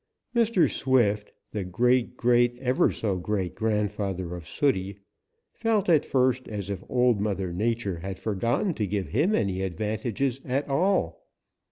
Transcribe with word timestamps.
Mr. 0.35 0.67
Swift, 0.67 1.31
the 1.51 1.63
great 1.63 2.17
great 2.17 2.57
ever 2.57 2.91
so 2.91 3.17
great 3.19 3.53
grandfather 3.53 4.35
of 4.35 4.47
Sooty, 4.47 4.97
felt 5.53 5.87
at 5.89 6.05
first 6.07 6.47
as 6.47 6.71
if 6.71 6.83
Old 6.89 7.19
Mother 7.21 7.53
Nature 7.53 7.99
had 7.99 8.17
forgotten 8.17 8.73
to 8.73 8.87
give 8.87 9.09
him 9.09 9.35
any 9.35 9.61
advantages 9.61 10.41
at 10.43 10.67
all. 10.67 11.27